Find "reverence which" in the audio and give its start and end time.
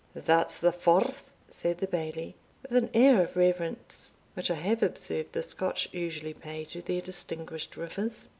3.37-4.49